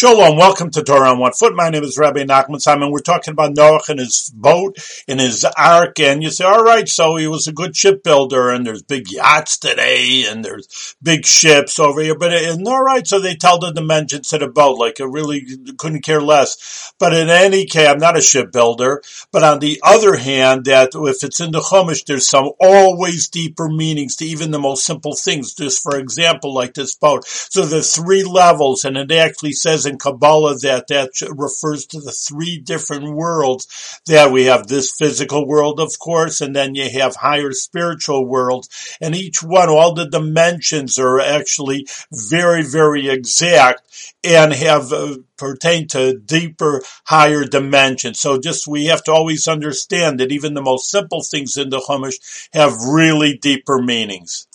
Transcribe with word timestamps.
Shalom, 0.00 0.36
welcome 0.36 0.70
to 0.70 0.84
Torah 0.84 1.10
on 1.10 1.18
One 1.18 1.32
Foot. 1.32 1.56
My 1.56 1.70
name 1.70 1.82
is 1.82 1.98
Rabbi 1.98 2.20
Nachman 2.20 2.60
Simon. 2.60 2.92
We're 2.92 3.00
talking 3.00 3.32
about 3.32 3.56
Noah 3.56 3.80
and 3.88 3.98
his 3.98 4.30
boat 4.32 4.78
and 5.08 5.18
his 5.18 5.44
ark. 5.56 5.98
And 5.98 6.22
you 6.22 6.30
say, 6.30 6.44
all 6.44 6.62
right, 6.62 6.88
so 6.88 7.16
he 7.16 7.26
was 7.26 7.48
a 7.48 7.52
good 7.52 7.76
shipbuilder 7.76 8.50
and 8.50 8.64
there's 8.64 8.84
big 8.84 9.10
yachts 9.10 9.58
today 9.58 10.24
and 10.28 10.44
there's 10.44 10.94
big 11.02 11.26
ships 11.26 11.80
over 11.80 12.00
here. 12.00 12.16
But 12.16 12.32
and 12.32 12.64
all 12.68 12.80
right, 12.80 13.04
so 13.04 13.18
they 13.18 13.34
tell 13.34 13.58
the 13.58 13.72
dimensions 13.72 14.32
of 14.32 14.38
the 14.38 14.46
boat, 14.46 14.78
like 14.78 15.00
I 15.00 15.04
really 15.04 15.44
couldn't 15.76 16.02
care 16.02 16.20
less. 16.20 16.92
But 17.00 17.12
in 17.12 17.28
any 17.28 17.66
case, 17.66 17.88
I'm 17.88 17.98
not 17.98 18.16
a 18.16 18.20
shipbuilder. 18.20 19.02
But 19.32 19.42
on 19.42 19.58
the 19.58 19.80
other 19.82 20.14
hand, 20.14 20.66
that 20.66 20.90
if 20.94 21.24
it's 21.24 21.40
in 21.40 21.50
the 21.50 21.58
Chumash, 21.58 22.04
there's 22.04 22.28
some 22.28 22.52
always 22.60 23.28
deeper 23.28 23.68
meanings 23.68 24.14
to 24.18 24.24
even 24.24 24.52
the 24.52 24.60
most 24.60 24.86
simple 24.86 25.16
things. 25.16 25.54
Just 25.54 25.82
for 25.82 25.98
example, 25.98 26.54
like 26.54 26.74
this 26.74 26.94
boat. 26.94 27.26
So 27.26 27.66
the 27.66 27.82
three 27.82 28.22
levels 28.22 28.84
and 28.84 28.96
it 28.96 29.10
actually 29.10 29.54
says 29.54 29.87
in 29.88 29.98
Kabbalah 29.98 30.58
that 30.58 30.86
that 30.88 31.10
refers 31.36 31.86
to 31.86 32.00
the 32.00 32.12
three 32.12 32.58
different 32.58 33.14
worlds 33.14 34.00
that 34.06 34.30
we 34.30 34.44
have 34.44 34.66
this 34.66 34.92
physical 34.92 35.46
world, 35.46 35.80
of 35.80 35.98
course, 35.98 36.40
and 36.40 36.54
then 36.54 36.74
you 36.74 36.88
have 36.90 37.16
higher 37.16 37.52
spiritual 37.52 38.24
worlds. 38.26 38.68
And 39.00 39.14
each 39.14 39.42
one, 39.42 39.68
all 39.68 39.94
the 39.94 40.08
dimensions 40.08 40.98
are 40.98 41.20
actually 41.20 41.86
very, 42.12 42.62
very 42.62 43.08
exact 43.08 43.82
and 44.22 44.52
have 44.52 44.92
uh, 44.92 45.16
pertain 45.36 45.88
to 45.88 46.18
deeper, 46.18 46.82
higher 47.04 47.44
dimensions. 47.44 48.18
So 48.20 48.38
just 48.38 48.66
we 48.66 48.86
have 48.86 49.04
to 49.04 49.12
always 49.12 49.48
understand 49.48 50.20
that 50.20 50.32
even 50.32 50.54
the 50.54 50.62
most 50.62 50.90
simple 50.90 51.22
things 51.22 51.56
in 51.56 51.70
the 51.70 51.80
Chumash 51.80 52.48
have 52.52 52.74
really 52.82 53.36
deeper 53.36 53.80
meanings. 53.80 54.46